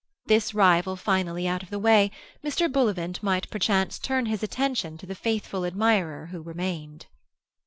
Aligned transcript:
This 0.25 0.55
rival 0.55 0.95
finally 0.95 1.47
out 1.47 1.61
of 1.61 1.69
the 1.69 1.77
way, 1.77 2.09
Mr. 2.43 2.67
Bullivant 2.71 3.21
might 3.21 3.47
perchance 3.51 3.99
turn 3.99 4.25
his 4.25 4.41
attention 4.41 4.97
to 4.97 5.05
the 5.05 5.13
faithful 5.13 5.63
admirer 5.63 6.29
who 6.31 6.41
remained. 6.41 7.05